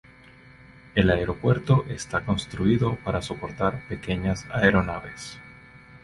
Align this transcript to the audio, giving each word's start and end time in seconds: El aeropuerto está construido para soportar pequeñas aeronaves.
El 0.95 1.11
aeropuerto 1.11 1.85
está 1.87 2.25
construido 2.25 2.95
para 3.03 3.21
soportar 3.21 3.87
pequeñas 3.87 4.47
aeronaves. 4.49 5.37